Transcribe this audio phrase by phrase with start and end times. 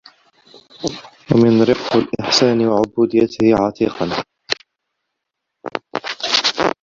[1.31, 4.23] وَمِنْ رِقِّ الْإِحْسَانِ وَعُبُودِيَّتِهِ عَتِيقًا